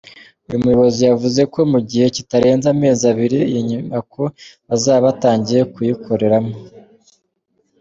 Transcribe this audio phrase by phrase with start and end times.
[0.47, 4.21] Uyu muyobozi yavuze ko mu gihe kitarenze amezi abiri iyi nyubako
[4.67, 6.55] bazaba batangiye kuyikoreramo.